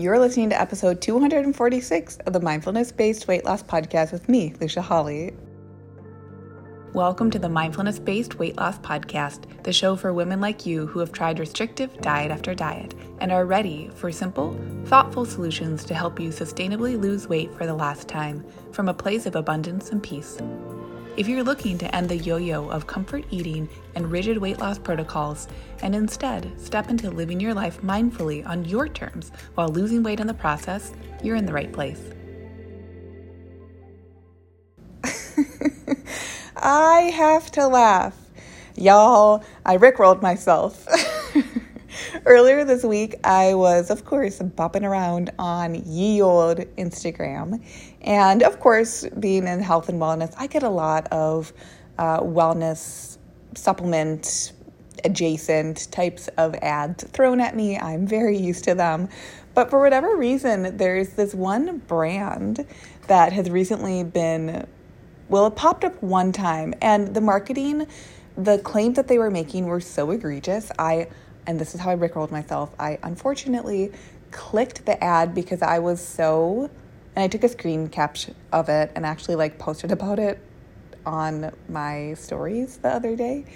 You're 0.00 0.18
listening 0.18 0.48
to 0.48 0.58
episode 0.58 1.02
246 1.02 2.16
of 2.24 2.32
the 2.32 2.40
Mindfulness 2.40 2.90
Based 2.90 3.28
Weight 3.28 3.44
Loss 3.44 3.64
Podcast 3.64 4.12
with 4.12 4.30
me, 4.30 4.54
Lucia 4.58 4.80
Hawley. 4.80 5.34
Welcome 6.94 7.30
to 7.32 7.38
the 7.38 7.50
Mindfulness 7.50 7.98
Based 7.98 8.38
Weight 8.38 8.56
Loss 8.56 8.78
Podcast, 8.78 9.62
the 9.62 9.74
show 9.74 9.96
for 9.96 10.14
women 10.14 10.40
like 10.40 10.64
you 10.64 10.86
who 10.86 11.00
have 11.00 11.12
tried 11.12 11.38
restrictive 11.38 12.00
diet 12.00 12.30
after 12.30 12.54
diet 12.54 12.94
and 13.20 13.30
are 13.30 13.44
ready 13.44 13.90
for 13.94 14.10
simple, 14.10 14.58
thoughtful 14.86 15.26
solutions 15.26 15.84
to 15.84 15.92
help 15.92 16.18
you 16.18 16.30
sustainably 16.30 16.98
lose 16.98 17.28
weight 17.28 17.54
for 17.54 17.66
the 17.66 17.74
last 17.74 18.08
time 18.08 18.42
from 18.72 18.88
a 18.88 18.94
place 18.94 19.26
of 19.26 19.36
abundance 19.36 19.90
and 19.90 20.02
peace. 20.02 20.38
If 21.16 21.26
you're 21.28 21.42
looking 21.42 21.76
to 21.78 21.94
end 21.94 22.08
the 22.08 22.16
yo 22.16 22.36
yo 22.36 22.68
of 22.70 22.86
comfort 22.86 23.24
eating 23.30 23.68
and 23.96 24.10
rigid 24.10 24.38
weight 24.38 24.58
loss 24.60 24.78
protocols 24.78 25.48
and 25.82 25.94
instead 25.94 26.58
step 26.58 26.88
into 26.88 27.10
living 27.10 27.40
your 27.40 27.52
life 27.52 27.82
mindfully 27.82 28.46
on 28.46 28.64
your 28.64 28.88
terms 28.88 29.32
while 29.54 29.68
losing 29.68 30.02
weight 30.04 30.20
in 30.20 30.28
the 30.28 30.34
process, 30.34 30.92
you're 31.22 31.36
in 31.36 31.46
the 31.46 31.52
right 31.52 31.72
place. 31.72 32.00
I 36.56 37.12
have 37.14 37.50
to 37.52 37.66
laugh. 37.66 38.16
Y'all, 38.76 39.44
I 39.66 39.76
rickrolled 39.76 40.22
myself. 40.22 40.86
Earlier 42.26 42.64
this 42.66 42.84
week, 42.84 43.16
I 43.24 43.54
was, 43.54 43.90
of 43.90 44.04
course, 44.04 44.40
bopping 44.40 44.82
around 44.82 45.30
on 45.38 45.74
ye 45.74 46.20
old 46.20 46.58
Instagram. 46.76 47.64
And 48.02 48.42
of 48.42 48.60
course, 48.60 49.06
being 49.18 49.46
in 49.46 49.60
health 49.60 49.88
and 49.88 49.98
wellness, 49.98 50.34
I 50.36 50.46
get 50.46 50.62
a 50.62 50.68
lot 50.68 51.06
of 51.12 51.54
uh, 51.98 52.20
wellness 52.20 53.16
supplement 53.54 54.52
adjacent 55.02 55.90
types 55.90 56.28
of 56.36 56.54
ads 56.56 57.04
thrown 57.04 57.40
at 57.40 57.56
me. 57.56 57.78
I'm 57.78 58.06
very 58.06 58.36
used 58.36 58.64
to 58.64 58.74
them. 58.74 59.08
But 59.54 59.70
for 59.70 59.80
whatever 59.80 60.14
reason, 60.14 60.76
there's 60.76 61.10
this 61.14 61.34
one 61.34 61.78
brand 61.78 62.66
that 63.06 63.32
has 63.32 63.48
recently 63.48 64.04
been, 64.04 64.66
well, 65.30 65.46
it 65.46 65.56
popped 65.56 65.84
up 65.84 66.02
one 66.02 66.32
time, 66.32 66.74
and 66.82 67.14
the 67.14 67.22
marketing, 67.22 67.86
the 68.36 68.58
claims 68.58 68.96
that 68.96 69.08
they 69.08 69.18
were 69.18 69.30
making 69.30 69.64
were 69.64 69.80
so 69.80 70.10
egregious. 70.10 70.70
I 70.78 71.08
and 71.50 71.58
this 71.58 71.74
is 71.74 71.80
how 71.80 71.90
I 71.90 71.96
rickrolled 71.96 72.30
myself. 72.30 72.70
I 72.78 72.96
unfortunately 73.02 73.90
clicked 74.30 74.86
the 74.86 75.02
ad 75.02 75.34
because 75.34 75.62
I 75.62 75.80
was 75.80 76.00
so, 76.00 76.70
and 77.16 77.24
I 77.24 77.26
took 77.26 77.42
a 77.42 77.48
screen 77.48 77.88
capture 77.88 78.34
of 78.52 78.68
it 78.68 78.92
and 78.94 79.04
actually 79.04 79.34
like 79.34 79.58
posted 79.58 79.90
about 79.98 80.20
it 80.20 80.38
on 81.04 81.52
my 81.68 82.14
stories 82.14 82.76
the 82.76 82.88
other 82.88 83.16
day 83.16 83.46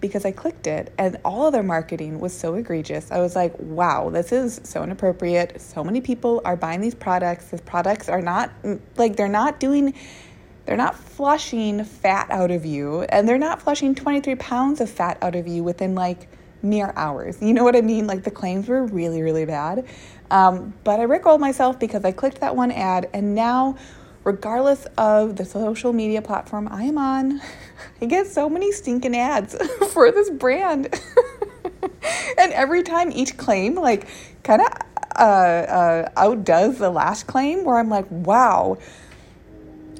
because 0.00 0.24
I 0.24 0.32
clicked 0.32 0.66
it 0.66 0.92
and 0.98 1.16
all 1.24 1.46
of 1.46 1.52
their 1.52 1.62
marketing 1.62 2.18
was 2.18 2.36
so 2.36 2.54
egregious. 2.54 3.12
I 3.12 3.20
was 3.20 3.36
like, 3.36 3.54
wow, 3.60 4.10
this 4.10 4.32
is 4.32 4.60
so 4.64 4.82
inappropriate. 4.82 5.60
So 5.60 5.84
many 5.84 6.00
people 6.00 6.42
are 6.44 6.56
buying 6.56 6.80
these 6.80 6.96
products. 6.96 7.46
These 7.50 7.60
products 7.60 8.08
are 8.08 8.22
not 8.22 8.50
mm, 8.64 8.80
like 8.96 9.14
they're 9.14 9.28
not 9.28 9.60
doing 9.60 9.94
they're 10.66 10.76
not 10.76 10.96
flushing 10.96 11.84
fat 11.84 12.28
out 12.30 12.50
of 12.50 12.66
you 12.66 13.02
and 13.02 13.28
they're 13.28 13.38
not 13.38 13.62
flushing 13.62 13.94
23 13.94 14.34
pounds 14.34 14.80
of 14.80 14.90
fat 14.90 15.16
out 15.22 15.36
of 15.36 15.46
you 15.46 15.62
within 15.62 15.94
like 15.94 16.26
mere 16.64 16.92
hours. 16.96 17.40
You 17.40 17.52
know 17.52 17.62
what 17.62 17.76
I 17.76 17.80
mean? 17.80 18.06
Like 18.06 18.24
the 18.24 18.30
claims 18.30 18.68
were 18.68 18.86
really, 18.86 19.22
really 19.22 19.44
bad. 19.44 19.86
Um, 20.30 20.74
but 20.82 20.98
I 20.98 21.04
rickrolled 21.04 21.40
myself 21.40 21.78
because 21.78 22.04
I 22.04 22.12
clicked 22.12 22.40
that 22.40 22.56
one 22.56 22.72
ad, 22.72 23.08
and 23.12 23.34
now, 23.34 23.76
regardless 24.24 24.86
of 24.96 25.36
the 25.36 25.44
social 25.44 25.92
media 25.92 26.22
platform 26.22 26.66
I 26.70 26.84
am 26.84 26.98
on, 26.98 27.40
I 28.00 28.06
get 28.06 28.26
so 28.26 28.48
many 28.48 28.72
stinking 28.72 29.16
ads 29.16 29.54
for 29.92 30.10
this 30.10 30.30
brand. 30.30 30.88
and 32.38 32.52
every 32.52 32.82
time 32.82 33.12
each 33.12 33.36
claim, 33.36 33.74
like, 33.74 34.08
kind 34.42 34.62
of 34.62 34.68
uh, 35.16 35.22
uh, 35.22 36.10
outdoes 36.16 36.78
the 36.78 36.90
last 36.90 37.26
claim, 37.26 37.64
where 37.64 37.76
I'm 37.76 37.90
like, 37.90 38.06
wow 38.10 38.78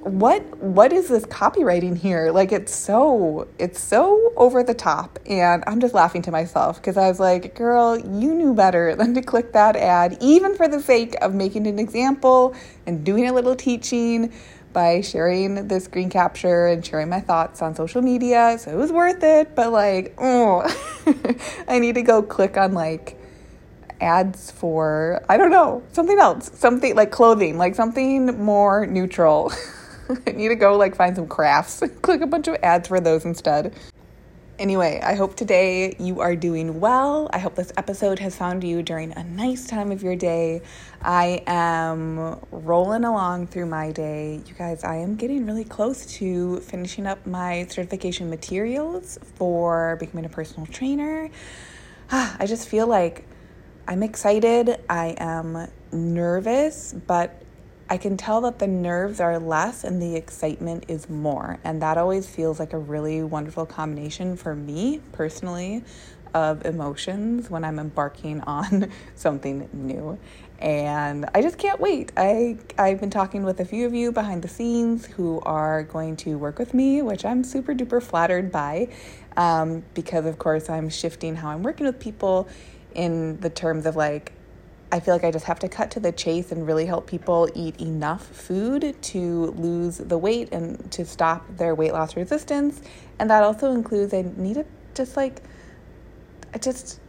what 0.04 0.42
what 0.58 0.92
is 0.92 1.08
this 1.08 1.24
copywriting 1.24 1.96
here? 1.96 2.30
Like 2.30 2.52
it's 2.52 2.74
so 2.74 3.48
it's 3.58 3.80
so 3.80 4.32
over 4.36 4.62
the 4.62 4.74
top 4.74 5.18
and 5.26 5.64
i'm 5.66 5.80
just 5.80 5.94
laughing 5.94 6.20
to 6.22 6.30
myself 6.30 6.76
because 6.76 6.96
i 6.96 7.08
was 7.08 7.18
like 7.18 7.54
girl 7.54 7.96
you 7.98 8.34
knew 8.34 8.52
better 8.52 8.94
than 8.98 9.14
to 9.14 9.22
click 9.22 9.52
that 9.52 9.76
ad 9.76 10.16
even 10.20 10.54
for 10.56 10.68
the 10.68 10.80
sake 10.80 11.14
of 11.22 11.34
making 11.34 11.66
an 11.66 11.78
example 11.78 12.54
and 12.86 13.04
doing 13.04 13.28
a 13.28 13.32
little 13.32 13.54
teaching 13.56 14.32
by 14.72 15.00
sharing 15.00 15.68
the 15.68 15.80
screen 15.80 16.10
capture 16.10 16.66
and 16.66 16.84
sharing 16.84 17.08
my 17.08 17.20
thoughts 17.20 17.62
on 17.62 17.74
social 17.74 18.02
media 18.02 18.56
so 18.58 18.70
it 18.70 18.76
was 18.76 18.92
worth 18.92 19.22
it. 19.22 19.54
But 19.54 19.72
like 19.72 20.14
oh 20.18 20.62
i 21.68 21.78
need 21.78 21.94
to 21.94 22.02
go 22.02 22.22
click 22.22 22.56
on 22.56 22.74
like 22.74 23.18
ads 24.00 24.50
for 24.50 25.24
i 25.28 25.36
don't 25.36 25.52
know 25.52 25.82
something 25.92 26.18
else 26.18 26.50
something 26.54 26.94
like 26.94 27.10
clothing 27.10 27.56
like 27.56 27.74
something 27.74 28.26
more 28.42 28.86
neutral 28.86 29.52
I 30.26 30.32
need 30.32 30.48
to 30.48 30.54
go 30.54 30.76
like 30.76 30.96
find 30.96 31.16
some 31.16 31.26
crafts, 31.26 31.82
click 32.02 32.20
a 32.20 32.26
bunch 32.26 32.48
of 32.48 32.56
ads 32.62 32.88
for 32.88 33.00
those 33.00 33.24
instead. 33.24 33.74
Anyway, 34.56 35.00
I 35.02 35.16
hope 35.16 35.34
today 35.34 35.96
you 35.98 36.20
are 36.20 36.36
doing 36.36 36.78
well. 36.78 37.28
I 37.32 37.38
hope 37.38 37.56
this 37.56 37.72
episode 37.76 38.20
has 38.20 38.36
found 38.36 38.62
you 38.62 38.84
during 38.84 39.12
a 39.12 39.24
nice 39.24 39.66
time 39.66 39.90
of 39.90 40.00
your 40.00 40.14
day. 40.14 40.62
I 41.02 41.42
am 41.48 42.38
rolling 42.52 43.02
along 43.02 43.48
through 43.48 43.66
my 43.66 43.90
day. 43.90 44.40
You 44.46 44.54
guys, 44.54 44.84
I 44.84 44.96
am 44.96 45.16
getting 45.16 45.44
really 45.44 45.64
close 45.64 46.06
to 46.18 46.60
finishing 46.60 47.04
up 47.04 47.26
my 47.26 47.66
certification 47.68 48.30
materials 48.30 49.18
for 49.34 49.96
becoming 49.98 50.24
a 50.24 50.28
personal 50.28 50.66
trainer. 50.66 51.30
Ah, 52.12 52.36
I 52.38 52.46
just 52.46 52.68
feel 52.68 52.86
like 52.86 53.26
I'm 53.88 54.04
excited. 54.04 54.80
I 54.88 55.16
am 55.18 55.68
nervous, 55.90 56.94
but 57.08 57.43
I 57.88 57.98
can 57.98 58.16
tell 58.16 58.40
that 58.42 58.58
the 58.58 58.66
nerves 58.66 59.20
are 59.20 59.38
less 59.38 59.84
and 59.84 60.00
the 60.00 60.16
excitement 60.16 60.86
is 60.88 61.08
more. 61.08 61.58
And 61.64 61.82
that 61.82 61.98
always 61.98 62.28
feels 62.28 62.58
like 62.58 62.72
a 62.72 62.78
really 62.78 63.22
wonderful 63.22 63.66
combination 63.66 64.36
for 64.36 64.54
me 64.54 65.00
personally 65.12 65.84
of 66.32 66.64
emotions 66.64 67.48
when 67.48 67.64
I'm 67.64 67.78
embarking 67.78 68.40
on 68.46 68.90
something 69.14 69.68
new. 69.72 70.18
And 70.58 71.28
I 71.34 71.42
just 71.42 71.58
can't 71.58 71.78
wait. 71.78 72.12
I, 72.16 72.58
I've 72.78 73.00
been 73.00 73.10
talking 73.10 73.44
with 73.44 73.60
a 73.60 73.64
few 73.64 73.86
of 73.86 73.94
you 73.94 74.12
behind 74.12 74.42
the 74.42 74.48
scenes 74.48 75.04
who 75.04 75.40
are 75.40 75.82
going 75.82 76.16
to 76.18 76.38
work 76.38 76.58
with 76.58 76.72
me, 76.72 77.02
which 77.02 77.24
I'm 77.24 77.44
super 77.44 77.74
duper 77.74 78.02
flattered 78.02 78.50
by 78.50 78.88
um, 79.36 79.84
because, 79.94 80.24
of 80.26 80.38
course, 80.38 80.70
I'm 80.70 80.88
shifting 80.88 81.36
how 81.36 81.50
I'm 81.50 81.62
working 81.62 81.86
with 81.86 82.00
people 82.00 82.48
in 82.94 83.40
the 83.40 83.50
terms 83.50 83.84
of 83.84 83.94
like, 83.94 84.32
I 84.94 85.00
feel 85.00 85.12
like 85.12 85.24
I 85.24 85.32
just 85.32 85.46
have 85.46 85.58
to 85.58 85.68
cut 85.68 85.90
to 85.90 86.00
the 86.00 86.12
chase 86.12 86.52
and 86.52 86.64
really 86.64 86.86
help 86.86 87.08
people 87.08 87.50
eat 87.52 87.80
enough 87.80 88.24
food 88.24 88.94
to 89.02 89.46
lose 89.56 89.98
the 89.98 90.16
weight 90.16 90.50
and 90.52 90.88
to 90.92 91.04
stop 91.04 91.44
their 91.56 91.74
weight 91.74 91.92
loss 91.92 92.14
resistance. 92.14 92.80
And 93.18 93.28
that 93.28 93.42
also 93.42 93.72
includes 93.72 94.14
I 94.14 94.24
need 94.36 94.54
to 94.54 94.64
just 94.94 95.16
like, 95.16 95.42
I 96.54 96.58
just, 96.58 97.00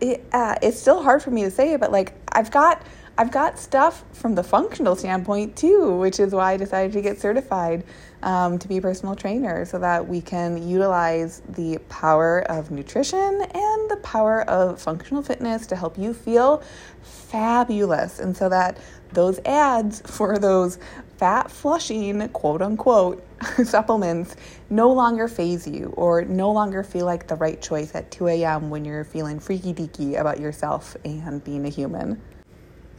it, 0.00 0.24
uh, 0.32 0.54
it's 0.62 0.80
still 0.80 1.02
hard 1.02 1.22
for 1.22 1.30
me 1.30 1.42
to 1.42 1.50
say 1.50 1.74
it, 1.74 1.80
but 1.80 1.92
like 1.92 2.14
I've 2.32 2.50
got 2.50 2.80
I've 3.18 3.30
got 3.30 3.58
stuff 3.58 4.04
from 4.12 4.34
the 4.34 4.42
functional 4.42 4.96
standpoint 4.96 5.56
too, 5.56 5.96
which 5.96 6.18
is 6.18 6.32
why 6.32 6.52
I 6.52 6.56
decided 6.56 6.92
to 6.92 7.02
get 7.02 7.20
certified 7.20 7.84
um, 8.22 8.58
to 8.58 8.68
be 8.68 8.78
a 8.78 8.80
personal 8.80 9.14
trainer 9.14 9.64
so 9.64 9.78
that 9.78 10.06
we 10.06 10.20
can 10.20 10.66
utilize 10.66 11.42
the 11.48 11.78
power 11.88 12.40
of 12.50 12.70
nutrition 12.70 13.18
and 13.18 13.90
the 13.90 13.98
power 14.02 14.42
of 14.48 14.80
functional 14.80 15.22
fitness 15.22 15.66
to 15.66 15.76
help 15.76 15.98
you 15.98 16.14
feel 16.14 16.62
fabulous. 17.02 18.20
And 18.20 18.36
so 18.36 18.48
that 18.48 18.78
those 19.12 19.38
ads 19.44 20.00
for 20.06 20.38
those 20.38 20.78
fat 21.18 21.50
flushing, 21.50 22.26
quote 22.30 22.62
unquote, 22.62 23.22
supplements 23.64 24.36
no 24.70 24.92
longer 24.92 25.28
faze 25.28 25.66
you 25.66 25.92
or 25.96 26.24
no 26.24 26.50
longer 26.52 26.82
feel 26.82 27.06
like 27.06 27.26
the 27.26 27.36
right 27.36 27.60
choice 27.60 27.94
at 27.94 28.10
2 28.10 28.28
a.m. 28.28 28.70
when 28.70 28.84
you're 28.84 29.04
feeling 29.04 29.38
freaky 29.40 29.74
deaky 29.74 30.18
about 30.18 30.40
yourself 30.40 30.96
and 31.04 31.42
being 31.44 31.66
a 31.66 31.68
human. 31.70 32.20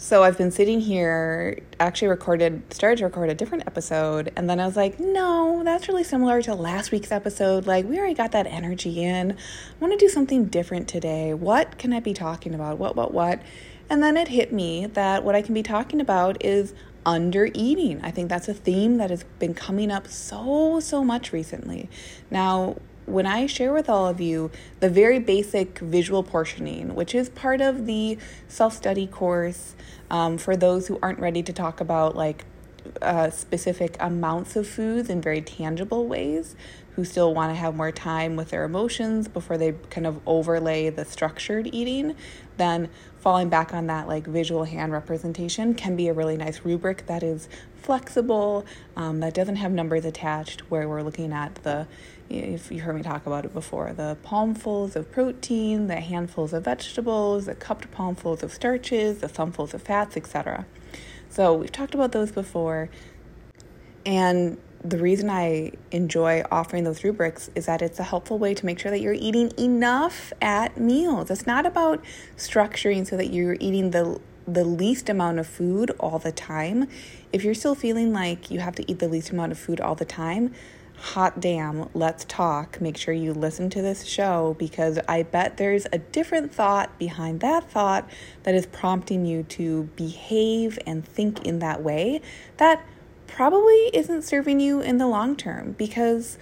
So 0.04 0.24
I've 0.24 0.36
been 0.36 0.50
sitting 0.50 0.80
here, 0.80 1.60
actually 1.80 2.08
recorded, 2.08 2.74
started 2.74 2.98
to 2.98 3.04
record 3.04 3.30
a 3.30 3.36
different 3.36 3.68
episode, 3.68 4.34
and 4.36 4.50
then 4.50 4.60
I 4.60 4.66
was 4.66 4.76
like, 4.76 5.00
no, 5.00 5.62
that's 5.64 5.88
really 5.88 6.04
similar 6.04 6.42
to 6.42 6.56
last 6.56 6.92
week's 6.92 7.12
episode. 7.12 7.68
Like, 7.68 7.86
we 7.86 8.00
already 8.00 8.16
got 8.16 8.32
that 8.32 8.48
energy 8.48 9.04
in. 9.04 9.34
I 9.34 9.36
want 9.80 9.94
to 9.94 10.04
do 10.04 10.10
something 10.10 10.46
different 10.46 10.88
today. 10.88 11.36
What 11.36 11.78
can 11.78 11.94
I 11.94 12.00
be 12.00 12.16
talking 12.16 12.56
about? 12.56 12.80
What, 12.80 12.96
what, 12.96 13.14
what? 13.14 13.44
And 13.92 14.02
then 14.02 14.18
it 14.18 14.30
hit 14.30 14.52
me 14.52 14.88
that 14.88 15.24
what 15.24 15.36
I 15.36 15.44
can 15.44 15.54
be 15.54 15.62
talking 15.62 16.02
about 16.02 16.44
is 16.44 16.74
under 17.06 17.50
eating. 17.54 18.02
I 18.02 18.10
think 18.10 18.28
that's 18.28 18.48
a 18.48 18.56
theme 18.56 18.98
that 18.98 19.12
has 19.12 19.24
been 19.38 19.54
coming 19.54 19.92
up 19.92 20.08
so, 20.08 20.80
so 20.80 21.04
much 21.04 21.32
recently. 21.32 21.92
Now, 22.32 22.78
when 23.06 23.26
I 23.26 23.46
share 23.46 23.74
with 23.74 23.90
all 23.90 24.08
of 24.08 24.22
you 24.22 24.52
the 24.80 24.90
very 24.90 25.20
basic 25.20 25.80
visual 25.80 26.24
portioning, 26.24 26.96
which 26.96 27.16
is 27.16 27.30
part 27.30 27.62
of 27.62 27.86
the 27.86 28.18
self 28.48 28.74
study 28.74 29.08
course 29.08 29.76
um, 30.10 30.38
for 30.38 30.56
those 30.56 30.88
who 30.88 31.00
aren't 31.02 31.20
ready 31.20 31.44
to 31.44 31.54
talk 31.54 31.82
about 31.82 32.16
like 32.16 32.46
uh, 33.02 33.30
specific 33.30 33.96
amounts 34.00 34.56
of 34.56 34.68
foods 34.68 35.10
in 35.10 35.22
very 35.22 35.42
tangible 35.42 36.08
ways, 36.08 36.56
who 36.96 37.06
still 37.06 37.34
want 37.34 37.52
to 37.52 37.56
have 37.56 37.76
more 37.76 37.92
time 37.92 38.36
with 38.36 38.50
their 38.50 38.64
emotions 38.64 39.28
before 39.28 39.58
they 39.58 39.74
kind 39.90 40.06
of 40.06 40.20
overlay 40.26 40.90
the 40.90 41.06
structured 41.06 41.68
eating, 41.72 42.16
then 42.58 42.90
falling 43.20 43.50
back 43.50 43.74
on 43.74 43.88
that 43.88 44.08
like 44.08 44.26
visual 44.28 44.66
hand 44.66 44.92
representation 44.92 45.74
can 45.74 45.96
be 45.96 46.08
a 46.08 46.14
really 46.14 46.36
nice 46.36 46.66
rubric 46.66 47.06
that 47.08 47.24
is 47.24 47.48
flexible, 47.78 48.66
um, 48.96 49.20
that 49.22 49.34
doesn't 49.34 49.56
have 49.56 49.72
numbers 49.72 50.06
attached, 50.06 50.62
where 50.70 50.88
we're 50.88 51.02
looking 51.02 51.32
at 51.32 51.56
the 51.64 51.88
if 52.30 52.72
you 52.72 52.80
heard 52.80 52.96
me 52.96 53.02
talk 53.02 53.26
about 53.26 53.44
it 53.44 53.54
before, 53.54 53.92
the 53.92 54.18
palmfuls 54.24 54.96
of 54.96 55.12
protein, 55.12 55.88
the 55.88 56.00
handfuls 56.00 56.54
of 56.54 56.64
vegetables, 56.64 57.46
the 57.46 57.56
cupped 57.56 57.92
palmfuls 57.92 58.42
of 58.42 58.54
starches, 58.54 59.20
the 59.20 59.28
thumbfuls 59.28 59.74
of 59.74 59.82
fats, 59.82 60.16
etc. 60.16 60.66
So 61.32 61.54
we've 61.54 61.72
talked 61.72 61.96
about 61.96 62.12
those 62.12 62.30
before. 62.32 62.90
And 64.06 64.58
the 64.84 64.98
reason 64.98 65.30
I 65.30 65.72
enjoy 65.92 66.44
offering 66.52 66.84
those 66.84 67.04
rubrics 67.06 67.50
is 67.56 67.68
that 67.68 67.82
it's 67.82 68.00
a 68.00 68.04
helpful 68.04 68.38
way 68.38 68.54
to 68.54 68.66
make 68.66 68.80
sure 68.80 68.92
that 68.92 69.00
you're 69.00 69.14
eating 69.14 69.54
enough 69.58 70.34
at 70.42 70.78
meals. 70.78 71.32
It's 71.32 71.48
not 71.48 71.66
about 71.66 72.04
structuring 72.36 73.08
so 73.08 73.16
that 73.16 73.32
you're 73.32 73.58
eating 73.60 73.92
the 73.92 74.20
the 74.48 74.66
least 74.66 75.08
amount 75.08 75.40
of 75.40 75.48
food 75.48 75.92
all 76.00 76.20
the 76.20 76.32
time. 76.32 76.88
If 77.32 77.44
you're 77.44 77.54
still 77.54 77.76
feeling 77.76 78.12
like 78.12 78.52
you 78.52 78.60
have 78.60 78.76
to 78.76 78.92
eat 78.92 79.00
the 79.00 79.08
least 79.08 79.30
amount 79.30 79.52
of 79.52 79.60
food 79.60 79.80
all 79.80 79.96
the 79.96 80.04
time, 80.04 80.54
hot 81.02 81.40
damn, 81.40 81.90
let's 81.96 82.26
talk. 82.26 82.80
Make 82.80 82.96
sure 82.96 83.14
you 83.14 83.34
listen 83.34 83.70
to 83.72 83.82
this 83.82 84.06
show 84.06 84.56
because 84.60 85.00
I 85.08 85.24
bet 85.24 85.58
there's 85.58 85.88
a 85.92 85.98
different 85.98 86.54
thought 86.54 86.98
behind 87.00 87.40
that 87.40 87.70
thought 87.70 88.08
that 88.44 88.54
is 88.54 88.68
prompting 88.68 89.26
you 89.26 89.42
to 89.44 89.90
behave 89.96 90.78
and 90.86 91.04
think 91.04 91.44
in 91.46 91.58
that 91.60 91.82
way 91.82 92.22
that 92.58 92.86
probably 93.26 93.90
isn't 93.94 94.22
serving 94.22 94.60
you 94.60 94.80
in 94.80 94.98
the 94.98 95.08
long 95.08 95.36
term 95.36 95.72
because 95.74 96.38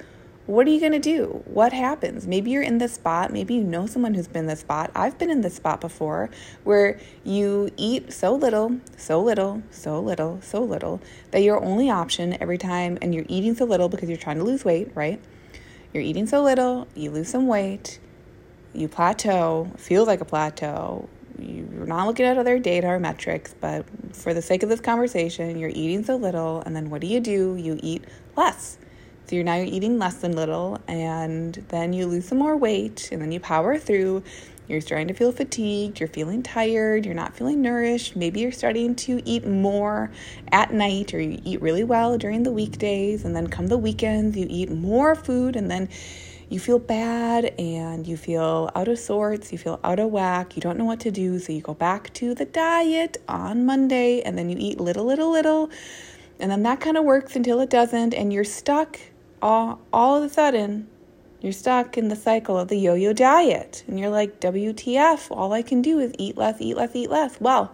what 0.49 0.65
are 0.65 0.71
you 0.71 0.79
going 0.79 0.93
to 0.93 0.99
do? 0.99 1.43
What 1.45 1.73
happens? 1.73 2.25
Maybe 2.25 2.49
you're 2.49 2.63
in 2.63 2.79
this 2.79 2.93
spot. 2.93 3.31
Maybe 3.31 3.53
you 3.53 3.63
know 3.63 3.85
someone 3.85 4.15
who's 4.15 4.27
been 4.27 4.45
in 4.45 4.47
this 4.47 4.61
spot. 4.61 4.89
I've 4.95 5.15
been 5.19 5.29
in 5.29 5.41
this 5.41 5.53
spot 5.53 5.79
before 5.79 6.31
where 6.63 6.99
you 7.23 7.69
eat 7.77 8.11
so 8.11 8.33
little, 8.33 8.79
so 8.97 9.21
little, 9.21 9.61
so 9.69 9.99
little, 9.99 10.41
so 10.41 10.63
little 10.63 11.01
that 11.29 11.43
your 11.43 11.63
only 11.63 11.91
option 11.91 12.35
every 12.41 12.57
time, 12.57 12.97
and 12.99 13.13
you're 13.13 13.27
eating 13.29 13.53
so 13.53 13.65
little 13.65 13.89
because 13.89 14.09
you're 14.09 14.17
trying 14.17 14.39
to 14.39 14.43
lose 14.43 14.65
weight, 14.65 14.89
right? 14.95 15.21
You're 15.93 16.01
eating 16.01 16.25
so 16.25 16.41
little, 16.41 16.87
you 16.95 17.11
lose 17.11 17.29
some 17.29 17.45
weight, 17.45 17.99
you 18.73 18.87
plateau, 18.87 19.71
feels 19.77 20.07
like 20.07 20.19
a 20.19 20.25
plateau, 20.25 21.07
you're 21.37 21.85
not 21.85 22.07
looking 22.07 22.25
at 22.25 22.39
other 22.39 22.57
data 22.57 22.87
or 22.87 22.99
metrics, 22.99 23.53
but 23.53 23.85
for 24.13 24.33
the 24.33 24.41
sake 24.41 24.63
of 24.63 24.69
this 24.69 24.79
conversation, 24.79 25.59
you're 25.59 25.69
eating 25.69 26.03
so 26.03 26.15
little, 26.15 26.61
and 26.61 26.75
then 26.75 26.89
what 26.89 27.01
do 27.01 27.07
you 27.07 27.19
do? 27.19 27.55
You 27.55 27.79
eat 27.83 28.03
less. 28.35 28.79
So 29.29 29.35
you're 29.35 29.45
now 29.45 29.57
eating 29.57 29.99
less 29.99 30.15
than 30.15 30.31
little, 30.31 30.79
and 30.87 31.53
then 31.69 31.93
you 31.93 32.07
lose 32.07 32.27
some 32.27 32.39
more 32.39 32.57
weight, 32.57 33.09
and 33.11 33.21
then 33.21 33.31
you 33.31 33.39
power 33.39 33.77
through. 33.77 34.23
You're 34.67 34.81
starting 34.81 35.07
to 35.09 35.13
feel 35.13 35.31
fatigued, 35.31 35.99
you're 35.99 36.09
feeling 36.09 36.41
tired, 36.41 37.05
you're 37.05 37.13
not 37.13 37.35
feeling 37.35 37.61
nourished. 37.61 38.15
Maybe 38.15 38.39
you're 38.39 38.51
starting 38.51 38.95
to 38.95 39.21
eat 39.25 39.45
more 39.45 40.09
at 40.51 40.73
night, 40.73 41.13
or 41.13 41.21
you 41.21 41.39
eat 41.45 41.61
really 41.61 41.83
well 41.83 42.17
during 42.17 42.41
the 42.41 42.51
weekdays, 42.51 43.23
and 43.23 43.35
then 43.35 43.49
come 43.49 43.67
the 43.67 43.77
weekends, 43.77 44.35
you 44.35 44.47
eat 44.49 44.71
more 44.71 45.13
food, 45.13 45.55
and 45.55 45.69
then 45.69 45.89
you 46.49 46.59
feel 46.59 46.79
bad 46.79 47.53
and 47.59 48.07
you 48.07 48.17
feel 48.17 48.71
out 48.73 48.87
of 48.87 48.97
sorts, 48.97 49.51
you 49.51 49.59
feel 49.59 49.79
out 49.83 49.99
of 49.99 50.09
whack, 50.09 50.55
you 50.55 50.61
don't 50.63 50.79
know 50.79 50.85
what 50.85 51.01
to 51.01 51.11
do, 51.11 51.37
so 51.37 51.53
you 51.53 51.61
go 51.61 51.75
back 51.75 52.11
to 52.15 52.33
the 52.33 52.45
diet 52.45 53.17
on 53.27 53.63
Monday 53.63 54.23
and 54.23 54.35
then 54.35 54.49
you 54.49 54.57
eat 54.59 54.79
little, 54.79 55.05
little, 55.05 55.31
little, 55.31 55.69
and 56.39 56.49
then 56.49 56.63
that 56.63 56.79
kind 56.79 56.97
of 56.97 57.03
works 57.03 57.35
until 57.35 57.59
it 57.59 57.69
doesn't, 57.69 58.15
and 58.15 58.33
you're 58.33 58.43
stuck 58.43 58.97
all, 59.41 59.79
all 59.91 60.17
of 60.17 60.23
a 60.23 60.33
sudden. 60.33 60.87
You're 61.41 61.53
stuck 61.53 61.97
in 61.97 62.09
the 62.09 62.17
cycle 62.17 62.57
of 62.57 62.67
the 62.67 62.75
yo 62.75 62.95
yo 62.95 63.13
diet, 63.13 63.85
and 63.87 63.97
you're 63.97 64.09
like, 64.09 64.41
WTF, 64.41 65.31
all 65.31 65.53
I 65.53 65.61
can 65.61 65.81
do 65.81 65.97
is 65.97 66.11
eat 66.17 66.35
less, 66.35 66.57
eat 66.59 66.75
less, 66.75 66.93
eat 66.93 67.09
less. 67.09 67.39
Well, 67.39 67.73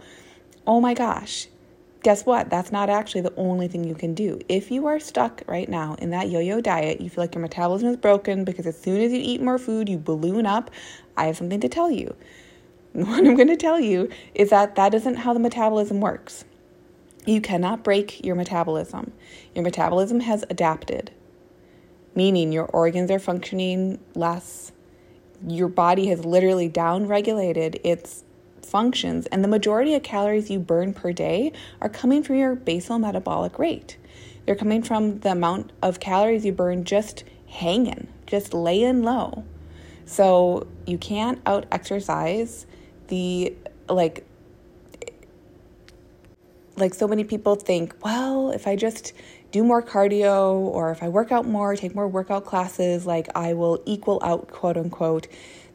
oh 0.67 0.79
my 0.79 0.93
gosh, 0.93 1.47
guess 2.03 2.23
what? 2.23 2.51
That's 2.51 2.71
not 2.71 2.91
actually 2.91 3.21
the 3.21 3.33
only 3.35 3.67
thing 3.67 3.83
you 3.83 3.95
can 3.95 4.13
do. 4.13 4.39
If 4.47 4.69
you 4.69 4.85
are 4.85 4.99
stuck 4.99 5.41
right 5.47 5.67
now 5.67 5.95
in 5.95 6.11
that 6.11 6.29
yo 6.29 6.39
yo 6.39 6.61
diet, 6.61 7.01
you 7.01 7.09
feel 7.09 7.23
like 7.23 7.33
your 7.33 7.41
metabolism 7.41 7.89
is 7.89 7.97
broken 7.97 8.43
because 8.45 8.67
as 8.67 8.79
soon 8.79 9.01
as 9.01 9.11
you 9.11 9.19
eat 9.19 9.41
more 9.41 9.57
food, 9.57 9.89
you 9.89 9.97
balloon 9.97 10.45
up. 10.45 10.69
I 11.17 11.25
have 11.25 11.37
something 11.37 11.59
to 11.61 11.69
tell 11.69 11.89
you. 11.89 12.15
What 12.93 13.25
I'm 13.25 13.35
going 13.35 13.49
to 13.49 13.57
tell 13.57 13.79
you 13.79 14.07
is 14.35 14.51
that 14.51 14.75
that 14.75 14.93
isn't 14.93 15.15
how 15.15 15.33
the 15.33 15.39
metabolism 15.39 15.99
works. 15.99 16.45
You 17.25 17.41
cannot 17.41 17.83
break 17.83 18.23
your 18.23 18.35
metabolism. 18.35 19.11
Your 19.53 19.63
metabolism 19.63 20.21
has 20.21 20.45
adapted, 20.49 21.11
meaning 22.15 22.51
your 22.51 22.65
organs 22.65 23.11
are 23.11 23.19
functioning 23.19 23.99
less. 24.15 24.71
Your 25.45 25.67
body 25.67 26.07
has 26.07 26.25
literally 26.25 26.69
down 26.69 27.07
regulated 27.07 27.79
its 27.83 28.23
functions, 28.61 29.27
and 29.27 29.43
the 29.43 29.47
majority 29.47 29.93
of 29.93 30.03
calories 30.03 30.49
you 30.49 30.59
burn 30.59 30.93
per 30.93 31.11
day 31.11 31.51
are 31.81 31.89
coming 31.89 32.23
from 32.23 32.37
your 32.37 32.55
basal 32.55 32.97
metabolic 32.97 33.59
rate. 33.59 33.97
They're 34.45 34.55
coming 34.55 34.81
from 34.81 35.19
the 35.19 35.31
amount 35.31 35.71
of 35.81 35.99
calories 35.99 36.45
you 36.45 36.51
burn 36.51 36.83
just 36.83 37.23
hanging, 37.47 38.07
just 38.25 38.53
laying 38.53 39.03
low. 39.03 39.43
So 40.05 40.67
you 40.85 40.97
can't 40.97 41.41
out 41.45 41.65
exercise 41.71 42.65
the 43.07 43.55
like 43.89 44.25
like 46.77 46.93
so 46.93 47.07
many 47.07 47.23
people 47.23 47.55
think, 47.55 47.95
well, 48.03 48.51
if 48.51 48.67
I 48.67 48.75
just 48.75 49.13
do 49.55 49.63
more 49.63 49.81
cardio 49.81 50.51
or 50.51 50.91
if 50.91 51.01
I 51.01 51.07
work 51.07 51.31
out 51.31 51.45
more, 51.47 51.77
take 51.77 51.95
more 51.95 52.09
workout 52.09 52.43
classes, 52.43 53.05
like 53.05 53.29
I 53.35 53.53
will 53.53 53.81
equal 53.85 54.19
out 54.21 54.49
quote 54.49 54.75
unquote 54.75 55.29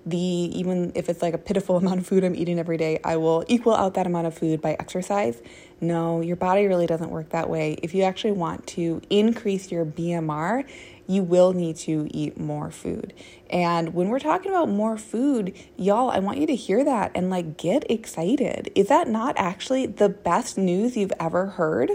the 0.05 0.19
even 0.19 0.93
if 0.94 1.09
it's 1.09 1.23
like 1.23 1.32
a 1.32 1.38
pitiful 1.38 1.77
amount 1.82 2.00
of 2.00 2.06
food 2.06 2.23
I'm 2.23 2.35
eating 2.35 2.59
every 2.59 2.77
day, 2.77 3.00
I 3.03 3.17
will 3.17 3.43
equal 3.49 3.75
out 3.75 3.94
that 3.94 4.06
amount 4.06 4.27
of 4.27 4.35
food 4.37 4.61
by 4.61 4.73
exercise. 4.75 5.41
No, 5.81 6.21
your 6.21 6.37
body 6.37 6.67
really 6.67 6.87
doesn't 6.87 7.09
work 7.09 7.31
that 7.31 7.49
way. 7.49 7.79
If 7.82 7.94
you 7.94 8.03
actually 8.03 8.32
want 8.32 8.67
to 8.69 9.00
increase 9.09 9.73
your 9.73 9.87
BMR, 9.87 10.67
you 11.06 11.23
will 11.23 11.55
need 11.55 11.77
to 11.77 12.06
eat 12.11 12.38
more 12.38 12.71
food. 12.71 13.15
And 13.49 13.94
when 13.94 14.11
we're 14.11 14.19
talking 14.19 14.53
about 14.53 14.69
more 14.69 14.99
food, 14.99 15.55
y'all, 15.79 16.11
I 16.11 16.19
want 16.19 16.37
you 16.37 16.47
to 16.49 16.55
hear 16.55 16.85
that 16.85 17.12
and 17.15 17.31
like 17.31 17.56
get 17.56 17.91
excited. 17.91 18.71
Is 18.75 18.88
that 18.88 19.09
not 19.09 19.38
actually 19.38 19.87
the 19.87 20.11
best 20.11 20.59
news 20.59 20.99
you've 20.99 21.15
ever 21.19 21.47
heard? 21.47 21.91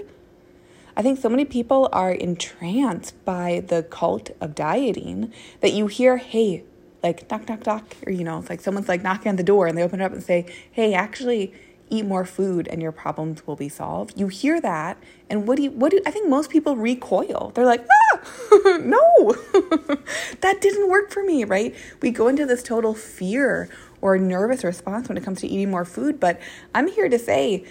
I 0.97 1.01
think 1.01 1.19
so 1.19 1.27
many 1.27 1.43
people 1.43 1.89
are 1.91 2.11
entranced 2.11 3.23
by 3.25 3.63
the 3.67 3.83
cult 3.83 4.31
of 4.39 4.55
dieting 4.55 5.33
that 5.59 5.73
you 5.73 5.87
hear, 5.87 6.17
hey, 6.17 6.63
like 7.03 7.29
knock, 7.29 7.49
knock, 7.49 7.65
knock, 7.65 7.97
or 8.05 8.13
you 8.13 8.23
know, 8.23 8.39
it's 8.39 8.49
like 8.49 8.61
someone's 8.61 8.87
like 8.87 9.03
knocking 9.03 9.29
on 9.29 9.35
the 9.35 9.43
door 9.43 9.67
and 9.67 9.77
they 9.77 9.83
open 9.83 9.99
it 9.99 10.05
up 10.05 10.13
and 10.13 10.23
say, 10.23 10.45
hey, 10.71 10.93
actually 10.93 11.53
eat 11.89 12.05
more 12.05 12.25
food 12.25 12.67
and 12.69 12.81
your 12.81 12.91
problems 12.91 13.45
will 13.45 13.57
be 13.57 13.69
solved. 13.69 14.19
You 14.19 14.27
hear 14.27 14.59
that, 14.61 14.97
and 15.29 15.47
what 15.47 15.57
do 15.57 15.63
you, 15.63 15.71
what 15.71 15.91
do, 15.91 16.01
I 16.05 16.11
think 16.11 16.29
most 16.29 16.49
people 16.49 16.77
recoil. 16.77 17.51
They're 17.53 17.65
like, 17.65 17.85
ah, 17.91 18.77
no, 18.81 19.35
that 20.41 20.61
didn't 20.61 20.89
work 20.89 21.11
for 21.11 21.23
me, 21.23 21.43
right? 21.43 21.75
We 22.01 22.09
go 22.11 22.27
into 22.27 22.45
this 22.45 22.63
total 22.63 22.93
fear 22.93 23.69
or 24.01 24.17
nervous 24.17 24.63
response 24.63 25.09
when 25.09 25.17
it 25.17 25.23
comes 25.23 25.41
to 25.41 25.47
eating 25.47 25.69
more 25.69 25.85
food, 25.85 26.19
but 26.19 26.39
I'm 26.73 26.87
here 26.87 27.09
to 27.09 27.19
say 27.19 27.65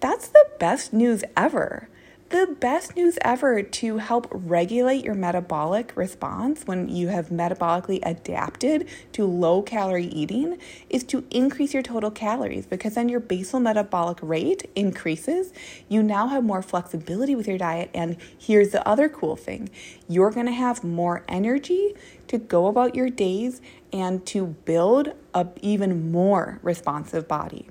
that's 0.00 0.28
the 0.28 0.46
best 0.58 0.92
news 0.92 1.24
ever 1.36 1.88
the 2.30 2.56
best 2.58 2.96
news 2.96 3.18
ever 3.22 3.62
to 3.62 3.98
help 3.98 4.26
regulate 4.32 5.04
your 5.04 5.14
metabolic 5.14 5.92
response 5.94 6.64
when 6.64 6.88
you 6.88 7.06
have 7.06 7.28
metabolically 7.28 8.00
adapted 8.02 8.88
to 9.12 9.24
low 9.24 9.62
calorie 9.62 10.06
eating 10.06 10.58
is 10.90 11.04
to 11.04 11.24
increase 11.30 11.72
your 11.72 11.84
total 11.84 12.10
calories 12.10 12.66
because 12.66 12.94
then 12.94 13.08
your 13.08 13.20
basal 13.20 13.60
metabolic 13.60 14.18
rate 14.22 14.68
increases. 14.74 15.52
You 15.88 16.02
now 16.02 16.26
have 16.26 16.42
more 16.42 16.62
flexibility 16.62 17.36
with 17.36 17.46
your 17.46 17.58
diet. 17.58 17.90
And 17.94 18.16
here's 18.36 18.70
the 18.70 18.86
other 18.86 19.08
cool 19.08 19.36
thing 19.36 19.70
you're 20.08 20.32
going 20.32 20.46
to 20.46 20.52
have 20.52 20.82
more 20.82 21.24
energy 21.28 21.94
to 22.26 22.38
go 22.38 22.66
about 22.66 22.96
your 22.96 23.08
days 23.08 23.60
and 23.92 24.26
to 24.26 24.46
build 24.46 25.12
a 25.32 25.46
even 25.62 26.10
more 26.10 26.58
responsive 26.62 27.28
body 27.28 27.68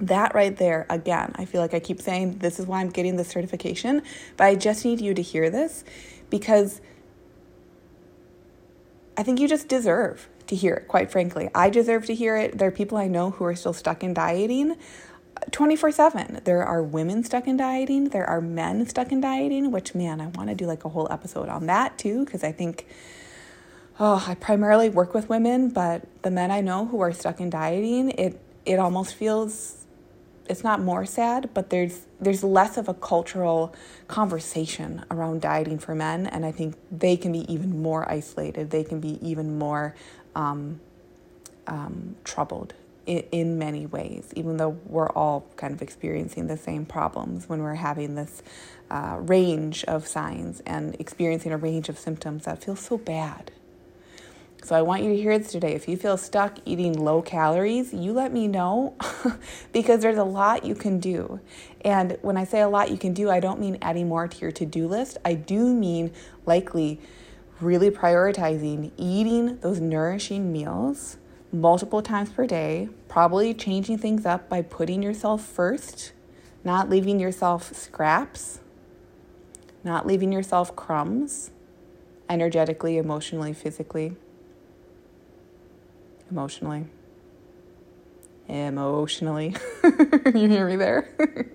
that 0.00 0.34
right 0.34 0.56
there, 0.56 0.86
again, 0.88 1.32
I 1.36 1.44
feel 1.44 1.60
like 1.60 1.74
I 1.74 1.80
keep 1.80 2.00
saying 2.00 2.38
this 2.38 2.58
is 2.58 2.66
why 2.66 2.80
I'm 2.80 2.90
getting 2.90 3.16
this 3.16 3.28
certification, 3.28 4.02
but 4.36 4.44
I 4.44 4.54
just 4.54 4.84
need 4.84 5.00
you 5.00 5.14
to 5.14 5.22
hear 5.22 5.50
this 5.50 5.84
because 6.30 6.80
I 9.16 9.22
think 9.22 9.40
you 9.40 9.48
just 9.48 9.68
deserve 9.68 10.28
to 10.46 10.56
hear 10.56 10.74
it, 10.74 10.88
quite 10.88 11.10
frankly. 11.10 11.50
I 11.54 11.70
deserve 11.70 12.06
to 12.06 12.14
hear 12.14 12.36
it. 12.36 12.58
There 12.58 12.68
are 12.68 12.72
people 12.72 12.96
I 12.98 13.08
know 13.08 13.30
who 13.30 13.44
are 13.44 13.54
still 13.54 13.72
stuck 13.72 14.02
in 14.02 14.14
dieting 14.14 14.76
24 15.50 15.92
7. 15.92 16.40
There 16.44 16.64
are 16.64 16.82
women 16.82 17.24
stuck 17.24 17.46
in 17.46 17.56
dieting, 17.56 18.10
there 18.10 18.26
are 18.26 18.40
men 18.40 18.86
stuck 18.86 19.12
in 19.12 19.20
dieting, 19.20 19.70
which, 19.70 19.94
man, 19.94 20.20
I 20.20 20.26
want 20.28 20.48
to 20.48 20.54
do 20.54 20.66
like 20.66 20.84
a 20.84 20.88
whole 20.88 21.08
episode 21.10 21.48
on 21.48 21.66
that 21.66 21.98
too, 21.98 22.24
because 22.24 22.44
I 22.44 22.52
think. 22.52 22.86
Oh, 24.00 24.24
I 24.28 24.36
primarily 24.36 24.88
work 24.88 25.12
with 25.12 25.28
women, 25.28 25.70
but 25.70 26.06
the 26.22 26.30
men 26.30 26.52
I 26.52 26.60
know 26.60 26.86
who 26.86 27.00
are 27.00 27.12
stuck 27.12 27.40
in 27.40 27.50
dieting, 27.50 28.10
it 28.10 28.40
it 28.64 28.78
almost 28.78 29.14
feels 29.14 29.77
it's 30.48 30.64
not 30.64 30.80
more 30.80 31.04
sad, 31.04 31.50
but 31.54 31.70
there's 31.70 32.06
there's 32.20 32.42
less 32.42 32.76
of 32.76 32.88
a 32.88 32.94
cultural 32.94 33.74
conversation 34.08 35.04
around 35.10 35.40
dieting 35.40 35.78
for 35.78 35.94
men, 35.94 36.26
and 36.26 36.44
I 36.44 36.52
think 36.52 36.76
they 36.90 37.16
can 37.16 37.32
be 37.32 37.52
even 37.52 37.80
more 37.80 38.10
isolated. 38.10 38.70
They 38.70 38.84
can 38.84 39.00
be 39.00 39.18
even 39.26 39.58
more 39.58 39.94
um, 40.34 40.80
um, 41.66 42.16
troubled 42.24 42.74
in, 43.06 43.24
in 43.32 43.58
many 43.58 43.86
ways, 43.86 44.32
even 44.36 44.56
though 44.56 44.78
we're 44.86 45.10
all 45.10 45.46
kind 45.56 45.74
of 45.74 45.82
experiencing 45.82 46.46
the 46.46 46.56
same 46.56 46.86
problems 46.86 47.48
when 47.48 47.62
we're 47.62 47.74
having 47.74 48.14
this 48.14 48.42
uh, 48.90 49.16
range 49.20 49.84
of 49.84 50.06
signs 50.06 50.60
and 50.66 50.96
experiencing 51.00 51.52
a 51.52 51.56
range 51.56 51.88
of 51.88 51.98
symptoms 51.98 52.44
that 52.44 52.62
feel 52.62 52.76
so 52.76 52.98
bad. 52.98 53.50
So 54.64 54.76
I 54.76 54.82
want 54.82 55.02
you 55.02 55.10
to 55.10 55.16
hear 55.16 55.38
this 55.38 55.52
today. 55.52 55.74
If 55.74 55.88
you 55.88 55.96
feel 55.96 56.16
stuck 56.16 56.58
eating 56.64 56.92
low 56.92 57.22
calories, 57.22 57.94
you 57.94 58.12
let 58.12 58.32
me 58.32 58.48
know 58.48 58.96
because 59.72 60.02
there's 60.02 60.18
a 60.18 60.24
lot 60.24 60.64
you 60.64 60.74
can 60.74 60.98
do. 60.98 61.40
And 61.82 62.18
when 62.22 62.36
I 62.36 62.44
say 62.44 62.60
a 62.60 62.68
lot 62.68 62.90
you 62.90 62.98
can 62.98 63.14
do, 63.14 63.30
I 63.30 63.40
don't 63.40 63.60
mean 63.60 63.78
adding 63.80 64.08
more 64.08 64.26
to 64.28 64.38
your 64.38 64.52
to 64.52 64.66
do 64.66 64.86
list. 64.86 65.16
I 65.24 65.34
do 65.34 65.72
mean 65.72 66.12
likely 66.44 67.00
really 67.60 67.90
prioritizing 67.90 68.90
eating 68.96 69.58
those 69.60 69.80
nourishing 69.80 70.52
meals 70.52 71.16
multiple 71.50 72.02
times 72.02 72.30
per 72.30 72.46
day, 72.46 72.88
probably 73.08 73.54
changing 73.54 73.98
things 73.98 74.26
up 74.26 74.48
by 74.48 74.60
putting 74.60 75.02
yourself 75.02 75.42
first, 75.42 76.12
not 76.62 76.90
leaving 76.90 77.18
yourself 77.18 77.74
scraps, 77.74 78.60
not 79.82 80.06
leaving 80.06 80.30
yourself 80.30 80.76
crumbs 80.76 81.52
energetically, 82.28 82.98
emotionally, 82.98 83.54
physically 83.54 84.16
emotionally. 86.30 86.86
Emotionally. 88.48 89.54
you 89.84 90.48
hear 90.48 90.66
me 90.66 90.76
there? 90.76 91.08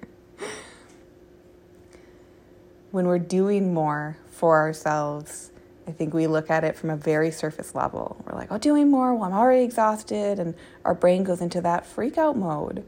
when 2.91 3.07
we're 3.07 3.19
doing 3.19 3.73
more 3.73 4.17
for 4.29 4.57
ourselves, 4.59 5.51
I 5.87 5.91
think 5.91 6.13
we 6.13 6.27
look 6.27 6.49
at 6.49 6.63
it 6.63 6.75
from 6.75 6.91
a 6.91 6.95
very 6.95 7.31
surface 7.31 7.73
level. 7.73 8.23
We're 8.25 8.37
like, 8.37 8.51
oh, 8.51 8.57
doing 8.57 8.89
more, 8.91 9.15
well, 9.15 9.25
I'm 9.25 9.33
already 9.33 9.63
exhausted. 9.63 10.39
And 10.39 10.55
our 10.85 10.93
brain 10.93 11.23
goes 11.23 11.41
into 11.41 11.59
that 11.61 11.85
freak 11.85 12.17
out 12.17 12.37
mode. 12.37 12.85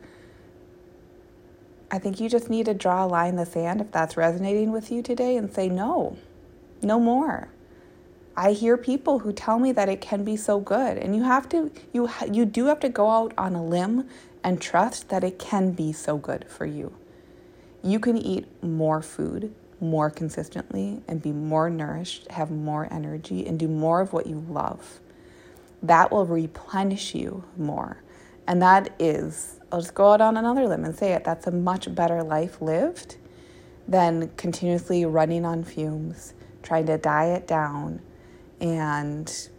I 1.92 2.00
think 2.00 2.20
you 2.20 2.30
just 2.30 2.50
need 2.50 2.66
to 2.66 2.74
draw 2.74 3.06
a 3.06 3.08
line 3.08 3.30
in 3.30 3.36
the 3.36 3.46
sand 3.46 3.82
if 3.82 3.92
that's 3.92 4.18
resonating 4.18 4.72
with 4.72 4.92
you 4.92 5.02
today 5.02 5.38
and 5.38 5.52
say, 5.52 5.70
no, 5.70 6.18
no 6.82 7.00
more. 7.00 7.50
I 8.38 8.52
hear 8.52 8.76
people 8.76 9.20
who 9.20 9.32
tell 9.32 9.60
me 9.60 9.72
that 9.72 9.88
it 9.88 10.02
can 10.02 10.24
be 10.24 10.36
so 10.36 10.60
good 10.60 10.98
and 10.98 11.16
you 11.16 11.24
have 11.24 11.48
to 11.50 11.72
you 11.94 12.10
you 12.30 12.46
do 12.46 12.66
have 12.66 12.82
to 12.82 12.90
go 12.90 13.10
out 13.10 13.34
on 13.38 13.56
a 13.56 13.64
limb 13.64 14.10
and 14.44 14.62
trust 14.62 15.10
that 15.10 15.24
it 15.24 15.40
can 15.40 15.72
be 15.72 15.94
so 15.94 16.18
good 16.18 16.46
for 16.50 16.66
you. 16.66 16.94
You 17.82 18.00
can 18.00 18.18
eat 18.18 18.46
more 18.62 19.02
food 19.02 19.54
more 19.80 20.10
consistently 20.10 21.02
and 21.08 21.22
be 21.22 21.32
more 21.32 21.70
nourished, 21.70 22.30
have 22.32 22.50
more 22.50 22.88
energy 22.92 23.46
and 23.46 23.60
do 23.60 23.68
more 23.68 24.02
of 24.02 24.14
what 24.14 24.26
you 24.26 24.46
love. 24.50 25.00
That 25.84 26.12
will 26.12 26.26
replenish 26.26 27.14
you 27.14 27.44
more. 27.58 28.02
And 28.48 28.62
that 28.62 28.94
is 29.00 29.60
I'll 29.72 29.82
just 29.82 29.94
go 29.94 30.14
out 30.14 30.22
on 30.22 30.38
another 30.38 30.68
limb 30.68 30.86
and 30.86 30.96
say 30.96 31.14
it 31.14 31.24
that's 31.24 31.48
a 31.48 31.52
much 31.52 31.94
better 31.94 32.22
life 32.24 32.62
lived 32.62 33.18
than 33.88 34.30
continuously 34.36 35.06
running 35.06 35.46
on 35.46 35.64
fumes, 35.64 36.34
trying 36.64 36.86
to 36.88 36.98
diet 36.98 37.48
down 37.48 38.02
and 38.66 39.50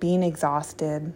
being 0.00 0.22
exhausted, 0.22 1.12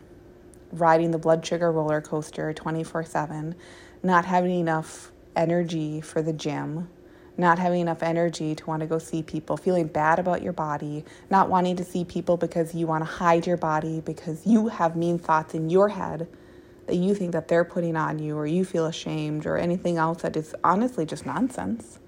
riding 0.73 1.11
the 1.11 1.19
blood 1.19 1.45
sugar 1.45 1.73
roller 1.73 2.00
coaster 2.00 2.52
24 2.52 3.05
7, 3.05 3.55
not 4.02 4.25
having 4.25 4.61
enough 4.61 5.11
energy 5.35 6.00
for 6.00 6.23
the 6.23 6.33
gym, 6.33 6.88
not 7.37 7.59
having 7.59 7.81
enough 7.81 8.02
energy 8.02 8.55
to 8.55 8.67
want 8.67 8.81
to 8.81 8.87
go 8.87 8.99
see 8.99 9.23
people, 9.23 9.57
feeling 9.57 9.87
bad 9.87 10.19
about 10.19 10.43
your 10.43 10.52
body, 10.52 11.05
not 11.31 11.49
wanting 11.49 11.76
to 11.76 11.85
see 11.85 12.05
people 12.05 12.37
because 12.37 12.75
you 12.75 12.87
want 12.87 13.02
to 13.02 13.11
hide 13.11 13.47
your 13.47 13.57
body, 13.57 14.00
because 14.00 14.47
you 14.47 14.69
have 14.69 14.97
mean 14.97 15.19
thoughts 15.19 15.55
in 15.55 15.69
your 15.71 15.88
head 15.88 16.29
that 16.87 16.97
you 16.97 17.14
think 17.14 17.33
that 17.33 17.49
they're 17.49 17.64
putting 17.64 17.97
on 17.97 18.19
you, 18.19 18.37
or 18.37 18.47
you 18.47 18.64
feel 18.64 18.87
ashamed, 18.87 19.47
or 19.47 19.57
anything 19.57 19.97
else 19.97 20.23
that 20.23 20.37
is 20.37 20.55
honestly 20.64 21.07
just 21.07 21.25
nonsense. 21.25 22.00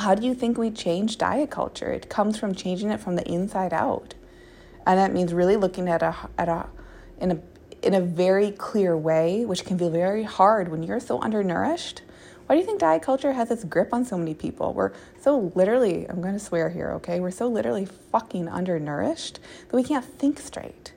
How 0.00 0.14
do 0.14 0.26
you 0.26 0.34
think 0.34 0.56
we 0.56 0.70
change 0.70 1.18
diet 1.18 1.50
culture? 1.50 1.92
It 1.92 2.08
comes 2.08 2.38
from 2.38 2.54
changing 2.54 2.88
it 2.88 3.00
from 3.00 3.16
the 3.16 3.30
inside 3.30 3.74
out. 3.74 4.14
And 4.86 4.98
that 4.98 5.12
means 5.12 5.34
really 5.34 5.56
looking 5.56 5.88
at 5.88 6.02
a 6.02 6.16
at 6.38 6.48
a 6.48 6.68
in 7.20 7.32
a 7.32 7.38
in 7.82 7.92
a 7.92 8.00
very 8.00 8.50
clear 8.50 8.96
way, 8.96 9.44
which 9.44 9.66
can 9.66 9.76
be 9.76 9.90
very 9.90 10.22
hard 10.22 10.68
when 10.68 10.82
you're 10.82 11.00
so 11.00 11.20
undernourished. 11.20 12.00
Why 12.46 12.56
do 12.56 12.60
you 12.60 12.66
think 12.66 12.80
diet 12.80 13.02
culture 13.02 13.32
has 13.32 13.50
its 13.50 13.62
grip 13.62 13.92
on 13.92 14.06
so 14.06 14.16
many 14.16 14.32
people? 14.32 14.72
We're 14.72 14.92
so 15.20 15.52
literally, 15.54 16.08
I'm 16.08 16.22
going 16.22 16.34
to 16.34 16.40
swear 16.40 16.70
here, 16.70 16.92
okay? 16.92 17.20
We're 17.20 17.30
so 17.30 17.46
literally 17.46 17.84
fucking 17.84 18.48
undernourished 18.48 19.38
that 19.68 19.76
we 19.76 19.84
can't 19.84 20.04
think 20.04 20.40
straight. 20.40 20.94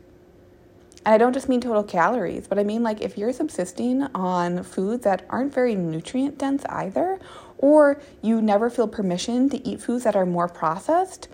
And 1.06 1.14
I 1.14 1.18
don't 1.18 1.34
just 1.34 1.50
mean 1.50 1.60
total 1.60 1.84
calories, 1.84 2.48
but 2.48 2.58
I 2.58 2.64
mean 2.64 2.82
like 2.82 3.02
if 3.02 3.18
you're 3.18 3.34
subsisting 3.34 4.04
on 4.16 4.64
foods 4.64 5.04
that 5.04 5.26
aren't 5.30 5.54
very 5.54 5.76
nutrient 5.76 6.38
dense 6.38 6.64
either, 6.70 7.20
or 7.58 8.02
you 8.22 8.42
never 8.42 8.70
feel 8.70 8.88
permission 8.88 9.50
to 9.50 9.68
eat 9.68 9.82
foods 9.82 10.04
that 10.04 10.16
are 10.16 10.26
more 10.26 10.48
processed, 10.48 11.28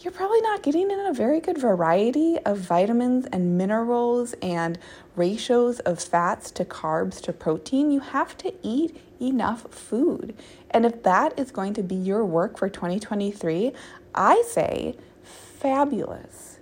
you're 0.00 0.12
probably 0.12 0.40
not 0.40 0.62
getting 0.62 0.90
in 0.90 0.98
a 1.00 1.12
very 1.12 1.40
good 1.40 1.58
variety 1.58 2.38
of 2.46 2.58
vitamins 2.58 3.26
and 3.26 3.58
minerals 3.58 4.34
and 4.40 4.78
ratios 5.14 5.78
of 5.80 6.02
fats 6.02 6.50
to 6.52 6.64
carbs 6.64 7.20
to 7.22 7.32
protein. 7.34 7.90
You 7.90 8.00
have 8.00 8.36
to 8.38 8.54
eat 8.62 8.96
enough 9.20 9.62
food. 9.72 10.34
And 10.70 10.86
if 10.86 11.02
that 11.02 11.38
is 11.38 11.50
going 11.50 11.74
to 11.74 11.82
be 11.82 11.94
your 11.94 12.24
work 12.24 12.56
for 12.56 12.70
2023, 12.70 13.72
I 14.14 14.42
say 14.46 14.96
fabulous. 15.22 16.58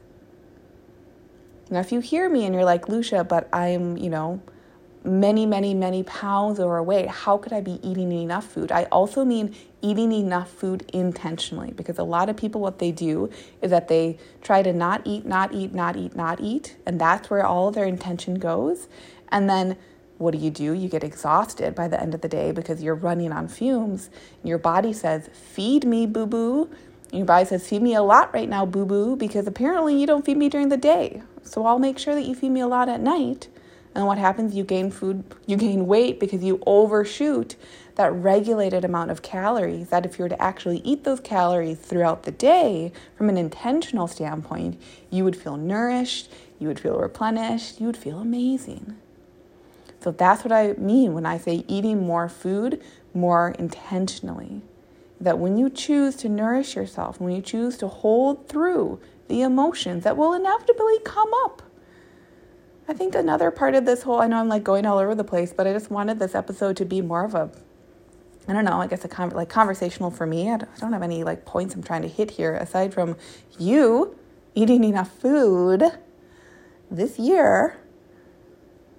Now, 1.71 1.81
if 1.81 1.93
you 1.93 2.00
hear 2.00 2.28
me 2.28 2.45
and 2.45 2.55
you're 2.55 2.64
like, 2.64 2.88
Lucia, 2.88 3.23
but 3.23 3.49
I'm, 3.52 3.97
you 3.97 4.11
know, 4.11 4.43
many, 5.09 5.47
many, 5.47 5.75
many 5.75 6.03
pounds 6.03 6.61
overweight, 6.61 7.09
how 7.09 7.38
could 7.38 7.53
I 7.53 7.61
be 7.61 7.81
eating 7.83 8.12
enough 8.12 8.47
food? 8.47 8.71
I 8.71 8.85
also 8.85 9.25
mean 9.25 9.55
eating 9.81 10.12
enough 10.12 10.50
food 10.50 10.88
intentionally 10.93 11.73
because 11.73 11.99
a 11.99 12.05
lot 12.05 12.29
of 12.29 12.37
people, 12.37 12.61
what 12.61 12.79
they 12.79 12.93
do 12.93 13.31
is 13.62 13.71
that 13.71 13.88
they 13.88 14.19
try 14.43 14.62
to 14.62 14.73
not 14.73 15.03
eat, 15.05 15.25
not 15.25 15.53
eat, 15.55 15.73
not 15.73 15.97
eat, 15.97 16.15
not 16.15 16.41
eat, 16.41 16.77
and 16.87 17.00
that's 17.00 17.31
where 17.31 17.45
all 17.47 17.71
their 17.71 17.87
intention 17.87 18.38
goes. 18.38 18.88
And 19.31 19.49
then 19.49 19.77
what 20.19 20.33
do 20.33 20.38
you 20.38 20.50
do? 20.50 20.73
You 20.73 20.88
get 20.88 21.05
exhausted 21.05 21.75
by 21.75 21.88
the 21.88 22.00
end 22.00 22.15
of 22.15 22.21
the 22.21 22.29
day 22.29 22.50
because 22.50 22.83
you're 22.83 22.95
running 22.95 23.33
on 23.33 23.49
fumes. 23.49 24.11
Your 24.43 24.59
body 24.59 24.93
says, 24.93 25.31
Feed 25.33 25.85
me, 25.85 26.07
boo 26.07 26.27
boo. 26.27 26.71
Your 27.12 27.25
body 27.25 27.45
says, 27.45 27.69
Feed 27.69 27.83
me 27.83 27.95
a 27.95 28.03
lot 28.03 28.35
right 28.35 28.49
now, 28.49 28.67
boo 28.67 28.85
boo, 28.85 29.17
because 29.17 29.47
apparently 29.47 29.99
you 29.99 30.07
don't 30.07 30.25
feed 30.25 30.37
me 30.37 30.49
during 30.49 30.71
the 30.71 30.77
day. 30.77 31.23
So 31.45 31.65
I'll 31.65 31.79
make 31.79 31.99
sure 31.99 32.15
that 32.15 32.25
you 32.25 32.35
feed 32.35 32.50
me 32.50 32.61
a 32.61 32.67
lot 32.67 32.88
at 32.88 33.00
night 33.00 33.49
and 33.99 34.07
what 34.07 34.17
happens? 34.17 34.55
You 34.55 34.62
gain 34.62 34.93
food, 34.93 35.25
you 35.45 35.57
gain 35.57 35.88
weight 35.88 36.21
because 36.21 36.45
you 36.45 36.62
overshoot 36.64 37.57
that 37.97 38.12
regulated 38.12 38.85
amount 38.85 39.11
of 39.11 39.23
calories. 39.23 39.88
That 39.88 40.07
if 40.07 40.21
you 40.21 40.23
were 40.23 40.28
to 40.28 40.40
actually 40.40 40.78
eat 40.85 41.02
those 41.02 41.19
calories 41.19 41.78
throughout 41.78 42.23
the 42.23 42.31
day 42.31 42.93
from 43.17 43.28
an 43.28 43.37
intentional 43.37 44.07
standpoint, 44.07 44.81
you 45.11 45.25
would 45.25 45.35
feel 45.35 45.57
nourished, 45.57 46.31
you 46.61 46.69
would 46.69 46.78
feel 46.78 46.97
replenished, 46.97 47.81
you 47.81 47.87
would 47.87 47.97
feel 47.97 48.21
amazing. 48.21 48.95
So 49.99 50.12
that's 50.12 50.45
what 50.45 50.52
I 50.52 50.75
mean 50.75 51.12
when 51.12 51.26
I 51.26 51.37
say 51.37 51.64
eating 51.67 52.07
more 52.07 52.28
food 52.28 52.81
more 53.12 53.50
intentionally. 53.59 54.62
That 55.21 55.40
when 55.40 55.59
you 55.59 55.71
choose 55.71 56.14
to 56.19 56.28
nourish 56.28 56.76
yourself, 56.76 57.21
when 57.21 57.35
you 57.35 57.43
choose 57.43 57.76
to 57.78 57.88
hold 57.88 58.49
through 58.49 59.00
the 59.26 59.43
emotions 59.43 60.05
that 60.05 60.17
will 60.17 60.35
inevitably 60.35 61.00
come 61.05 61.31
up 61.45 61.62
I 62.88 62.95
think 62.95 63.14
another 63.14 63.50
part 63.50 63.75
of 63.75 63.85
this 63.85 64.02
whole, 64.02 64.21
I 64.21 64.26
know 64.28 64.38
I'm 64.38 64.49
like 64.49 64.64
going 64.64 64.87
all 64.87 64.99
over 64.99 65.14
the 65.14 65.23
place, 65.23 65.52
but 65.52 65.66
I 65.66 65.75
just 65.75 65.90
wanted 65.90 66.18
this 66.18 66.35
episode 66.35 66.75
to 66.78 66.87
be 66.87 67.02
more 67.02 67.23
of 67.23 67.35
a, 67.35 67.50
I 68.49 68.54
don't 68.54 68.64
know, 68.64 68.80
I 68.80 68.87
guess 68.87 69.04
a 69.04 69.09
con- 69.09 69.28
like 69.30 69.50
conversational 69.50 70.11
for 70.11 70.25
me. 70.25 70.50
I 70.50 70.57
don't, 70.57 70.71
I 70.75 70.78
don't 70.78 70.95
have 70.95 71.02
any 71.02 71.23
like 71.23 71.45
points 71.45 71.75
I'm 71.75 71.83
trying 71.83 72.00
to 72.00 72.09
hit 72.09 72.30
here 72.33 72.54
aside 72.54 72.95
from 72.95 73.18
you 73.59 74.16
eating 74.54 74.85
enough 74.85 75.12
food 75.21 75.85
this 76.90 77.18
year. 77.18 77.78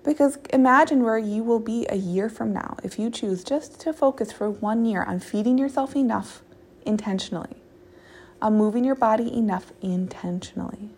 Because 0.04 0.38
imagine 0.52 1.02
where 1.04 1.18
you 1.18 1.44
will 1.44 1.60
be 1.60 1.88
a 1.90 1.96
year 1.96 2.30
from 2.30 2.54
now 2.54 2.78
if 2.84 3.00
you 3.00 3.10
choose 3.10 3.44
just 3.44 3.80
to 3.82 3.92
focus 3.92 4.32
for 4.32 4.52
one 4.52 4.86
year 4.86 5.04
on 5.04 5.20
feeding 5.20 5.58
yourself 5.58 5.96
enough 5.96 6.44
intentionally, 6.86 7.58
on 8.40 8.56
moving 8.56 8.86
your 8.86 8.96
body 8.96 9.34
enough 9.36 9.74
intentionally. 9.82 10.92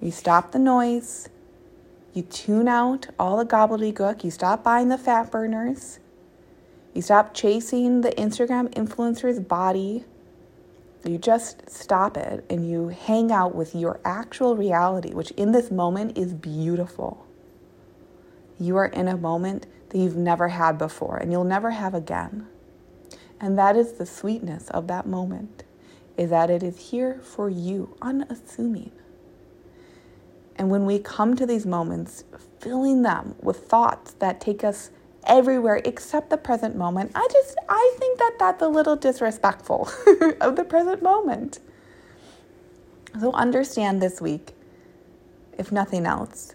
You 0.00 0.12
stop 0.12 0.52
the 0.52 0.58
noise, 0.58 1.28
you 2.12 2.22
tune 2.22 2.68
out 2.68 3.08
all 3.18 3.36
the 3.36 3.46
gobbledygook. 3.46 4.24
You 4.24 4.30
stop 4.30 4.64
buying 4.64 4.88
the 4.88 4.98
fat 4.98 5.30
burners. 5.30 6.00
You 6.94 7.02
stop 7.02 7.34
chasing 7.34 8.00
the 8.00 8.10
Instagram 8.10 8.68
influencer's 8.74 9.38
body. 9.38 10.04
You 11.04 11.18
just 11.18 11.70
stop 11.70 12.16
it 12.16 12.44
and 12.50 12.68
you 12.68 12.88
hang 12.88 13.32
out 13.32 13.54
with 13.54 13.74
your 13.74 14.00
actual 14.04 14.56
reality, 14.56 15.14
which 15.14 15.30
in 15.32 15.52
this 15.52 15.70
moment 15.70 16.18
is 16.18 16.34
beautiful. 16.34 17.26
You 18.58 18.76
are 18.76 18.86
in 18.86 19.08
a 19.08 19.16
moment 19.16 19.66
that 19.88 19.98
you've 19.98 20.16
never 20.16 20.48
had 20.48 20.78
before 20.78 21.16
and 21.16 21.32
you'll 21.32 21.44
never 21.44 21.70
have 21.70 21.94
again. 21.94 22.46
And 23.40 23.56
that 23.58 23.76
is 23.76 23.92
the 23.92 24.04
sweetness 24.04 24.68
of 24.70 24.88
that 24.88 25.06
moment, 25.06 25.62
is 26.18 26.28
that 26.28 26.50
it 26.50 26.62
is 26.62 26.90
here 26.90 27.20
for 27.22 27.48
you, 27.48 27.96
unassuming. 28.02 28.92
And 30.60 30.68
when 30.70 30.84
we 30.84 30.98
come 30.98 31.36
to 31.36 31.46
these 31.46 31.64
moments, 31.64 32.24
filling 32.60 33.00
them 33.00 33.34
with 33.40 33.66
thoughts 33.66 34.12
that 34.18 34.42
take 34.42 34.62
us 34.62 34.90
everywhere 35.24 35.80
except 35.86 36.28
the 36.28 36.36
present 36.36 36.76
moment, 36.76 37.12
I 37.14 37.26
just, 37.32 37.56
I 37.66 37.96
think 37.98 38.18
that 38.18 38.34
that's 38.38 38.60
a 38.60 38.68
little 38.68 38.94
disrespectful 38.94 39.88
of 40.42 40.56
the 40.56 40.64
present 40.64 41.02
moment. 41.02 41.60
So 43.18 43.32
understand 43.32 44.02
this 44.02 44.20
week, 44.20 44.52
if 45.56 45.72
nothing 45.72 46.04
else, 46.04 46.54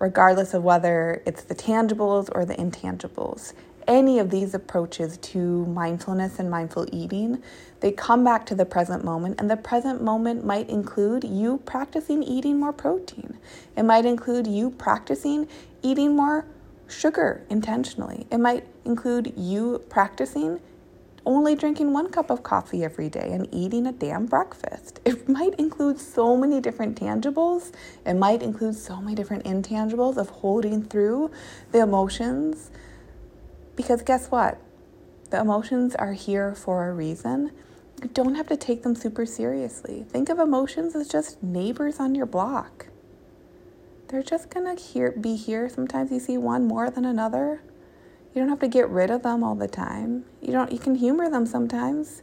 regardless 0.00 0.52
of 0.52 0.64
whether 0.64 1.22
it's 1.24 1.44
the 1.44 1.54
tangibles 1.54 2.28
or 2.34 2.44
the 2.44 2.56
intangibles, 2.56 3.52
any 3.86 4.18
of 4.18 4.30
these 4.30 4.54
approaches 4.54 5.16
to 5.18 5.66
mindfulness 5.66 6.38
and 6.38 6.50
mindful 6.50 6.86
eating, 6.92 7.42
they 7.80 7.92
come 7.92 8.24
back 8.24 8.46
to 8.46 8.54
the 8.54 8.64
present 8.64 9.04
moment. 9.04 9.40
And 9.40 9.50
the 9.50 9.56
present 9.56 10.02
moment 10.02 10.44
might 10.44 10.68
include 10.68 11.24
you 11.24 11.58
practicing 11.64 12.22
eating 12.22 12.58
more 12.58 12.72
protein. 12.72 13.38
It 13.76 13.84
might 13.84 14.06
include 14.06 14.46
you 14.46 14.70
practicing 14.70 15.48
eating 15.82 16.16
more 16.16 16.46
sugar 16.88 17.44
intentionally. 17.50 18.26
It 18.30 18.38
might 18.38 18.66
include 18.84 19.34
you 19.36 19.84
practicing 19.88 20.60
only 21.26 21.54
drinking 21.54 21.92
one 21.92 22.10
cup 22.10 22.30
of 22.30 22.42
coffee 22.42 22.84
every 22.84 23.08
day 23.08 23.30
and 23.32 23.48
eating 23.52 23.86
a 23.86 23.92
damn 23.92 24.26
breakfast. 24.26 25.00
It 25.04 25.28
might 25.28 25.54
include 25.54 25.98
so 25.98 26.36
many 26.36 26.60
different 26.60 27.00
tangibles. 27.00 27.72
It 28.04 28.14
might 28.14 28.42
include 28.42 28.74
so 28.74 29.00
many 29.00 29.14
different 29.14 29.44
intangibles 29.44 30.16
of 30.16 30.28
holding 30.28 30.82
through 30.82 31.30
the 31.72 31.80
emotions. 31.80 32.70
Because 33.76 34.02
guess 34.02 34.30
what? 34.30 34.60
The 35.30 35.40
emotions 35.40 35.94
are 35.94 36.12
here 36.12 36.54
for 36.54 36.88
a 36.88 36.92
reason. 36.92 37.50
You 38.02 38.08
don't 38.08 38.34
have 38.34 38.48
to 38.48 38.56
take 38.56 38.82
them 38.82 38.94
super 38.94 39.26
seriously. 39.26 40.04
Think 40.08 40.28
of 40.28 40.38
emotions 40.38 40.94
as 40.94 41.08
just 41.08 41.42
neighbors 41.42 41.98
on 41.98 42.14
your 42.14 42.26
block. 42.26 42.86
They're 44.08 44.22
just 44.22 44.50
gonna 44.50 44.74
here, 44.74 45.12
be 45.12 45.36
here. 45.36 45.68
Sometimes 45.68 46.10
you 46.12 46.20
see 46.20 46.36
one 46.36 46.66
more 46.66 46.90
than 46.90 47.04
another. 47.04 47.62
You 48.34 48.40
don't 48.40 48.48
have 48.48 48.60
to 48.60 48.68
get 48.68 48.88
rid 48.88 49.10
of 49.10 49.22
them 49.22 49.42
all 49.42 49.54
the 49.54 49.68
time. 49.68 50.24
You 50.40 50.52
don't 50.52 50.72
you 50.72 50.78
can 50.78 50.96
humor 50.96 51.30
them 51.30 51.46
sometimes. 51.46 52.22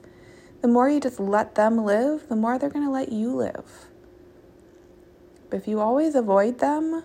The 0.62 0.68
more 0.68 0.88
you 0.88 1.00
just 1.00 1.20
let 1.20 1.56
them 1.56 1.84
live, 1.84 2.30
the 2.30 2.36
more 2.36 2.60
they're 2.60 2.70
going 2.70 2.86
to 2.86 2.92
let 2.92 3.12
you 3.12 3.36
live. 3.36 3.88
But 5.50 5.58
if 5.58 5.68
you 5.68 5.80
always 5.80 6.14
avoid 6.14 6.60
them, 6.60 7.04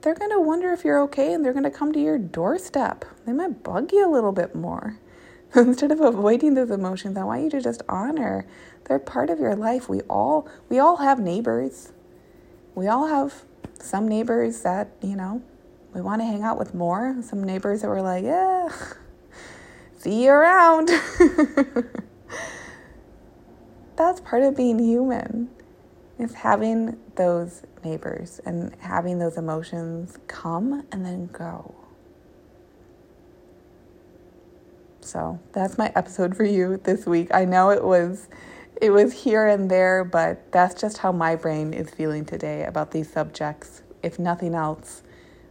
they're 0.00 0.14
going 0.14 0.30
to 0.30 0.40
wonder 0.40 0.72
if 0.72 0.84
you're 0.84 1.00
okay 1.02 1.32
and 1.32 1.44
they're 1.44 1.52
going 1.52 1.64
to 1.64 1.70
come 1.70 1.92
to 1.92 2.00
your 2.00 2.18
doorstep. 2.18 3.04
They 3.26 3.32
might 3.32 3.62
bug 3.62 3.92
you 3.92 4.08
a 4.08 4.12
little 4.12 4.32
bit 4.32 4.54
more. 4.54 4.98
Instead 5.54 5.90
of 5.90 6.00
avoiding 6.00 6.54
those 6.54 6.70
emotions, 6.70 7.16
I 7.16 7.24
want 7.24 7.42
you 7.42 7.50
to 7.50 7.60
just 7.60 7.82
honor 7.88 8.46
they're 8.84 8.98
part 8.98 9.30
of 9.30 9.38
your 9.38 9.54
life. 9.54 9.88
We 9.88 10.00
all 10.02 10.48
we 10.68 10.78
all 10.78 10.96
have 10.96 11.20
neighbors. 11.20 11.92
We 12.74 12.88
all 12.88 13.06
have 13.06 13.44
some 13.80 14.08
neighbors 14.08 14.62
that, 14.62 14.88
you 15.02 15.14
know, 15.14 15.42
we 15.94 16.00
want 16.00 16.20
to 16.22 16.26
hang 16.26 16.42
out 16.42 16.58
with 16.58 16.74
more. 16.74 17.16
Some 17.22 17.44
neighbors 17.44 17.82
that 17.82 17.88
were 17.88 18.02
like, 18.02 18.24
yeah, 18.24 18.68
see 19.98 20.24
you 20.24 20.30
around. 20.30 20.90
That's 23.96 24.20
part 24.20 24.42
of 24.42 24.56
being 24.56 24.78
human, 24.78 25.50
is 26.18 26.34
having 26.34 26.98
those 27.14 27.62
neighbors 27.84 28.40
and 28.44 28.74
having 28.80 29.18
those 29.18 29.36
emotions 29.36 30.18
come 30.26 30.84
and 30.90 31.04
then 31.04 31.26
go. 31.26 31.74
So 35.00 35.38
that's 35.52 35.78
my 35.78 35.92
episode 35.94 36.36
for 36.36 36.44
you 36.44 36.76
this 36.84 37.06
week. 37.06 37.28
I 37.32 37.44
know 37.44 37.70
it 37.70 37.82
was 37.82 38.28
it 38.80 38.90
was 38.90 39.12
here 39.12 39.46
and 39.46 39.70
there, 39.70 40.04
but 40.04 40.52
that's 40.52 40.80
just 40.80 40.98
how 40.98 41.10
my 41.10 41.34
brain 41.34 41.72
is 41.72 41.90
feeling 41.90 42.24
today 42.24 42.64
about 42.64 42.90
these 42.92 43.10
subjects. 43.10 43.82
If 44.02 44.18
nothing 44.18 44.54
else, 44.54 45.02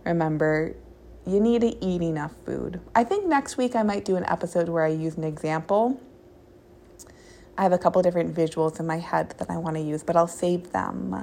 remember 0.05 0.75
you 1.25 1.41
need 1.41 1.62
to 1.62 1.83
eat 1.83 2.01
enough 2.01 2.33
food. 2.45 2.79
I 2.95 3.03
think 3.03 3.25
next 3.25 3.57
week 3.57 3.75
I 3.75 3.83
might 3.83 4.05
do 4.05 4.15
an 4.15 4.24
episode 4.27 4.69
where 4.69 4.86
I 4.86 4.89
use 4.89 5.17
an 5.17 5.25
example. 5.25 6.00
I 7.58 7.63
have 7.63 7.74
a 7.74 7.78
couple 7.78 8.02
different 8.02 8.36
visuals 8.36 8.80
in 8.80 8.86
my 8.86 9.00
head 9.00 9.34
that 9.39 9.50
I 9.50 9.58
want 9.58 9.76
to 9.78 9.82
use, 9.82 10.04
but 10.04 10.15
I'll 10.15 10.28
save 10.28 10.72
them. 10.72 11.13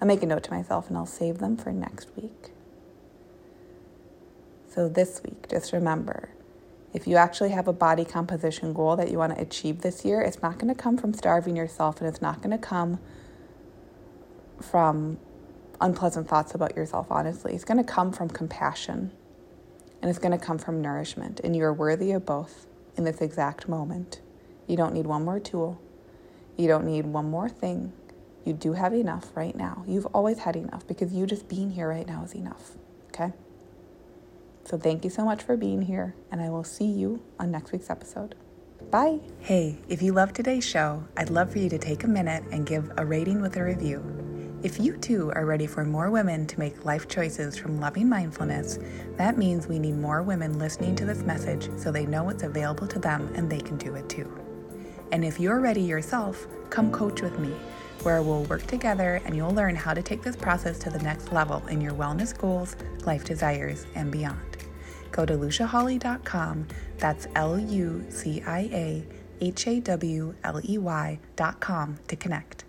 I'll 0.00 0.06
make 0.06 0.22
a 0.22 0.26
note 0.26 0.44
to 0.44 0.50
myself 0.52 0.88
and 0.88 0.96
I'll 0.96 1.06
save 1.06 1.38
them 1.38 1.56
for 1.56 1.72
next 1.72 2.08
week. 2.16 2.50
So, 4.68 4.88
this 4.88 5.20
week, 5.22 5.48
just 5.50 5.72
remember 5.72 6.30
if 6.94 7.06
you 7.06 7.16
actually 7.16 7.50
have 7.50 7.68
a 7.68 7.72
body 7.72 8.04
composition 8.04 8.72
goal 8.72 8.96
that 8.96 9.10
you 9.10 9.18
want 9.18 9.34
to 9.34 9.40
achieve 9.40 9.80
this 9.80 10.04
year, 10.04 10.20
it's 10.20 10.42
not 10.42 10.58
going 10.58 10.72
to 10.72 10.80
come 10.80 10.96
from 10.96 11.14
starving 11.14 11.56
yourself 11.56 12.00
and 12.00 12.08
it's 12.08 12.22
not 12.22 12.38
going 12.42 12.50
to 12.50 12.58
come 12.58 12.98
from 14.60 15.18
unpleasant 15.80 16.28
thoughts 16.28 16.54
about 16.54 16.76
yourself, 16.76 17.06
honestly. 17.10 17.54
It's 17.54 17.64
going 17.64 17.78
to 17.78 17.84
come 17.84 18.12
from 18.12 18.28
compassion 18.28 19.10
and 20.00 20.10
it's 20.10 20.18
going 20.18 20.38
to 20.38 20.44
come 20.44 20.58
from 20.58 20.80
nourishment. 20.80 21.40
And 21.42 21.56
you're 21.56 21.72
worthy 21.72 22.12
of 22.12 22.26
both 22.26 22.66
in 22.96 23.04
this 23.04 23.20
exact 23.20 23.68
moment. 23.68 24.21
You 24.66 24.76
don't 24.76 24.94
need 24.94 25.06
one 25.06 25.24
more 25.24 25.40
tool, 25.40 25.80
you 26.56 26.68
don't 26.68 26.86
need 26.86 27.06
one 27.06 27.30
more 27.30 27.48
thing. 27.48 27.92
You 28.44 28.52
do 28.52 28.72
have 28.72 28.92
enough 28.92 29.30
right 29.36 29.54
now. 29.54 29.84
You've 29.86 30.06
always 30.06 30.40
had 30.40 30.56
enough 30.56 30.86
because 30.86 31.12
you 31.12 31.26
just 31.26 31.48
being 31.48 31.70
here 31.70 31.88
right 31.88 32.06
now 32.06 32.24
is 32.24 32.34
enough. 32.34 32.72
Okay? 33.08 33.32
So 34.64 34.78
thank 34.78 35.04
you 35.04 35.10
so 35.10 35.24
much 35.24 35.42
for 35.42 35.56
being 35.56 35.82
here, 35.82 36.14
and 36.30 36.40
I 36.40 36.48
will 36.50 36.64
see 36.64 36.86
you 36.86 37.22
on 37.38 37.50
next 37.50 37.72
week's 37.72 37.90
episode. 37.90 38.34
Bye. 38.90 39.20
Hey, 39.40 39.78
if 39.88 40.02
you 40.02 40.12
love 40.12 40.32
today's 40.32 40.64
show, 40.64 41.04
I'd 41.16 41.30
love 41.30 41.52
for 41.52 41.58
you 41.58 41.68
to 41.68 41.78
take 41.78 42.04
a 42.04 42.08
minute 42.08 42.44
and 42.52 42.66
give 42.66 42.90
a 42.96 43.06
rating 43.06 43.40
with 43.40 43.56
a 43.56 43.64
review. 43.64 44.04
If 44.62 44.78
you 44.78 44.96
too 44.96 45.32
are 45.34 45.44
ready 45.44 45.66
for 45.66 45.84
more 45.84 46.10
women 46.10 46.46
to 46.46 46.58
make 46.58 46.84
life 46.84 47.08
choices 47.08 47.56
from 47.56 47.80
loving 47.80 48.08
mindfulness, 48.08 48.78
that 49.16 49.36
means 49.36 49.66
we 49.66 49.78
need 49.78 49.96
more 49.96 50.22
women 50.22 50.58
listening 50.58 50.94
to 50.96 51.04
this 51.04 51.22
message 51.22 51.68
so 51.76 51.90
they 51.90 52.06
know 52.06 52.28
it's 52.28 52.44
available 52.44 52.86
to 52.86 52.98
them 52.98 53.32
and 53.34 53.50
they 53.50 53.60
can 53.60 53.76
do 53.76 53.94
it 53.94 54.08
too. 54.08 54.30
And 55.12 55.24
if 55.24 55.38
you're 55.38 55.60
ready 55.60 55.82
yourself, 55.82 56.46
come 56.70 56.90
coach 56.90 57.20
with 57.20 57.38
me, 57.38 57.54
where 58.02 58.22
we'll 58.22 58.44
work 58.44 58.66
together 58.66 59.20
and 59.26 59.36
you'll 59.36 59.54
learn 59.54 59.76
how 59.76 59.92
to 59.92 60.02
take 60.02 60.22
this 60.22 60.34
process 60.34 60.78
to 60.80 60.90
the 60.90 60.98
next 61.00 61.32
level 61.32 61.64
in 61.68 61.80
your 61.82 61.92
wellness 61.92 62.36
goals, 62.36 62.76
life 63.04 63.24
desires, 63.24 63.86
and 63.94 64.10
beyond. 64.10 64.56
Go 65.12 65.26
to 65.26 65.34
luciahawley.com, 65.34 66.66
that's 66.96 67.28
L 67.36 67.58
U 67.58 68.04
C 68.08 68.42
I 68.46 68.60
A 68.72 69.04
H 69.42 69.66
A 69.66 69.80
W 69.80 70.34
L 70.42 70.60
E 70.66 70.78
Y.com 70.78 71.98
to 72.08 72.16
connect. 72.16 72.64